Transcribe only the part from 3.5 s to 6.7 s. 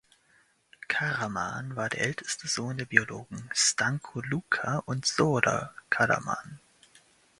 Stanko Luka und Zora Karaman.